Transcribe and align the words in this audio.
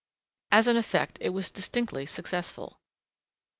As 0.51 0.65
an 0.65 0.77
effect 0.77 1.19
it 1.21 1.29
was 1.29 1.51
distinctly 1.51 2.07
successful. 2.07 2.79